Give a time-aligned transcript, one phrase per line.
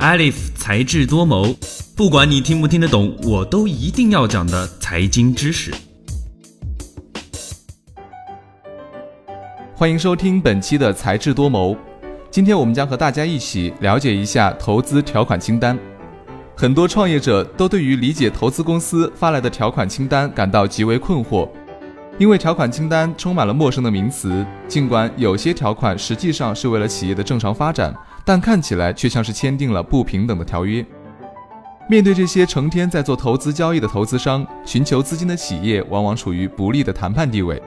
[0.00, 1.54] Alif 才智多谋，
[1.94, 5.70] 不管你听不听得懂，我都一定要讲的财经知识。
[9.74, 11.76] 欢迎收听本期的才智多谋。
[12.30, 15.78] 今天我们将和大家一起了解一下投资条款清单。
[16.56, 21.46] 很多创业者都对于理解投资公司发来的条款清单感到极为困惑，
[22.16, 24.46] 因为条款清单充满了陌生的名词。
[24.66, 27.94] 尽管有些条款实际上是为了企业的正常发展，
[28.30, 30.86] 但看起来却像是签订了不平等的条约。
[31.88, 37.60] 面对这些成天在做投资交易的投资商，寻求资金的企业往往处于不利的谈判地位。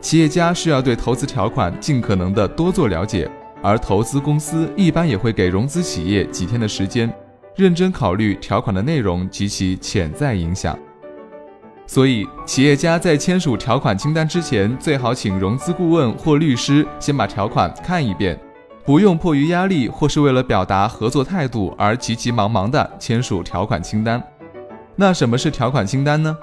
[0.00, 3.28] 企业家需要对投资条款尽可能的多做了解。
[3.60, 7.12] 而投资公司一般也会给融资企业几天的时间，
[7.56, 10.78] 认真考虑条款的内容及其潜在影响。
[11.88, 18.38] 所以，企业家在签署条款清单之前，最好请融资顾问或律师先把条款看一遍，
[18.88, 24.22] 不用迫于压力或是为了表达合作态度而急急忙忙地签署条款清单。
[24.96, 26.34] 那什么是条款清单呢？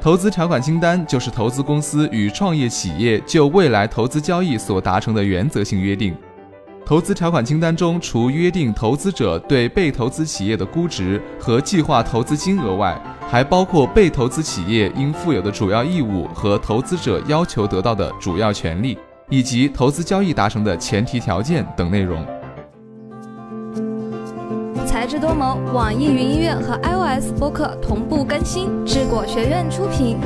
[0.00, 6.12] 投资条款清单就是投资公司与创业企业就未来投资交易所达成的原则性约定。
[6.84, 13.00] 投资条款清单中，除约定投资者对被投资企业的估值和计划投资金额外，
[13.30, 18.98] 还包括被投资企业应负有的主要义务和投资者要求得到的主要权利，
[19.28, 22.24] 以及投资交易达成的前提条件等内容。
[24.86, 30.16] 才智多谋，网易云音乐和 iOS 播客同步更新，智果学院出品。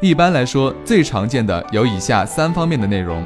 [0.00, 3.24] 一般来说，最常见的有以下三方面的内容：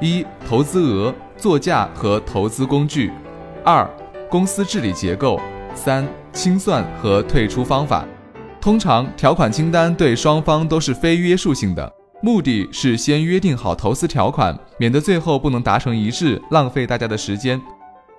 [0.00, 3.10] 一、投资额、作价和投资工具；
[3.64, 3.88] 二、
[4.28, 5.38] 公司治理结构；
[5.74, 8.04] 三、清算和退出方法。
[8.60, 11.90] 通常，条款清单对双方都是非约束性的，
[12.22, 17.60] 目的是先约定好投资条款，免得最后不能达成一致，浪费大家的时间。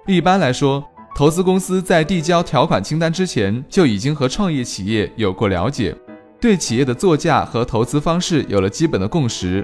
[0.08, 0.84] 一般来说，
[1.16, 5.96] 投资公司在递交条款清单之前，就已经和创业企业有过了解。
[6.40, 9.64] 对企业的作价和投资方式有了基本的共识，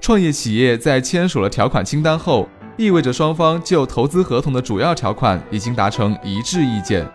[0.00, 7.08] 创业企业在签署了条款清单后，意味着双方就投资合同的主要条款已经达成一致意见。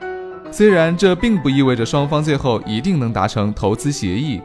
[0.55, 4.39] 虽然这并不意味着双方最后一定能达成投资协议，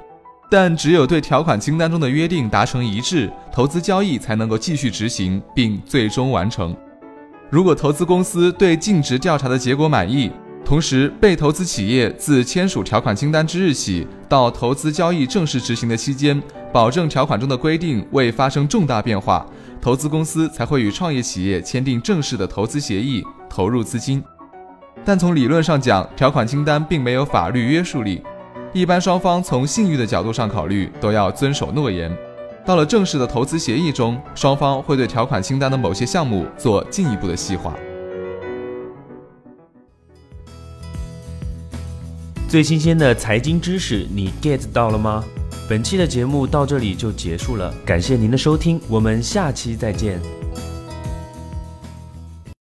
[0.50, 6.74] 但只有对条款清单中的约定达成一致，投资交易才能够继续执行并最终完成。
[7.50, 10.32] 如果投资公司对尽职调查的结果满意，
[10.64, 16.42] 同时，被投资企业自签署条款清单之日起到投资交易正式执行的期间，
[16.72, 19.44] 保证条款中的规定未发生重大变化，
[19.78, 24.24] 投资公司才会与创业企业签订正式的投资协议，投入资金。
[25.04, 28.22] 但从理论上讲，条款清单并没有法律约束力，
[28.72, 32.14] 一般双方从信誉的角度上考虑，都要遵守诺言。
[32.66, 37.74] 到了正式的投资协议中，双方会对条款清单的某些项目做进一步的细化。
[42.46, 45.24] 最新鲜的财经知识，你 get 到了吗？
[45.68, 50.20] 本期的节目到这里就结束了，感谢您的收听，我们下期再见。